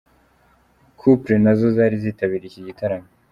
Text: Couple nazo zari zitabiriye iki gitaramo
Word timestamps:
Couple 0.99 1.35
nazo 1.43 1.67
zari 1.75 1.95
zitabiriye 2.03 2.49
iki 2.51 2.67
gitaramo 2.67 3.07